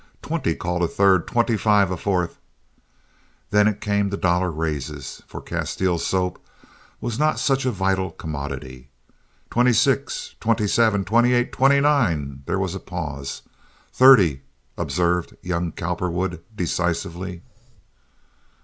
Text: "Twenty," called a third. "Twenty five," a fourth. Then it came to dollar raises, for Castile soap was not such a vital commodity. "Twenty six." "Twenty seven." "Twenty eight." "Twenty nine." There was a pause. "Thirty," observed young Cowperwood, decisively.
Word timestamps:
"Twenty," 0.23 0.55
called 0.55 0.81
a 0.81 0.87
third. 0.87 1.27
"Twenty 1.27 1.55
five," 1.55 1.91
a 1.91 1.95
fourth. 1.95 2.39
Then 3.51 3.67
it 3.67 3.81
came 3.81 4.09
to 4.09 4.17
dollar 4.17 4.49
raises, 4.49 5.21
for 5.27 5.41
Castile 5.41 5.99
soap 5.99 6.43
was 6.99 7.19
not 7.19 7.37
such 7.37 7.67
a 7.67 7.71
vital 7.71 8.09
commodity. 8.09 8.89
"Twenty 9.51 9.73
six." 9.73 10.33
"Twenty 10.39 10.65
seven." 10.67 11.05
"Twenty 11.05 11.33
eight." 11.33 11.51
"Twenty 11.51 11.79
nine." 11.81 12.41
There 12.47 12.57
was 12.57 12.73
a 12.73 12.79
pause. 12.79 13.43
"Thirty," 13.93 14.41
observed 14.75 15.35
young 15.43 15.71
Cowperwood, 15.71 16.41
decisively. 16.55 17.43